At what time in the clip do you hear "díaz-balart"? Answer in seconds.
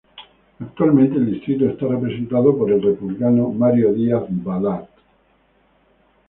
3.93-4.89